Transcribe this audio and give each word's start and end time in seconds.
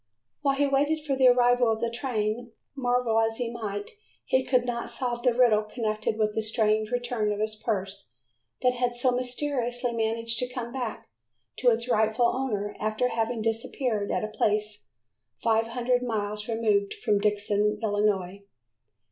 While 0.41 0.55
he 0.55 0.65
waited 0.65 1.05
for 1.05 1.15
the 1.15 1.27
arrival 1.27 1.71
of 1.71 1.79
the 1.79 1.91
train, 1.91 2.53
marvel 2.75 3.19
as 3.19 3.37
he 3.37 3.53
might, 3.53 3.91
he 4.25 4.43
could 4.43 4.65
not 4.65 4.89
solve 4.89 5.21
the 5.21 5.31
riddle 5.31 5.61
connected 5.61 6.17
with 6.17 6.33
the 6.33 6.41
strange 6.41 6.89
return 6.89 7.31
of 7.31 7.39
his 7.39 7.55
purse 7.55 8.07
that 8.63 8.73
had 8.73 8.95
so 8.95 9.11
mysteriously 9.11 9.91
managed 9.93 10.39
to 10.39 10.51
come 10.51 10.73
back 10.73 11.07
to 11.57 11.69
its 11.69 11.87
rightful 11.87 12.25
owner 12.25 12.75
after 12.79 13.09
having 13.09 13.43
disappeared 13.43 14.09
at 14.09 14.23
a 14.23 14.27
place 14.27 14.87
five 15.37 15.67
hundred 15.67 16.01
miles 16.01 16.47
removed 16.49 16.95
from 16.95 17.19
Dixon, 17.19 17.77
Illinois. 17.83 18.41